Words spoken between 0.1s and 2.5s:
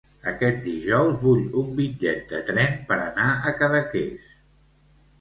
Aquest dijous vull un bitllet de